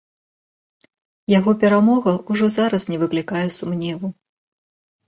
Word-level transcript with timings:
Яго 1.33 1.51
перамога 1.65 2.15
ўжо 2.33 2.45
зараз 2.59 2.81
не 2.91 2.97
выклікае 3.05 3.47
сумневу. 3.59 4.07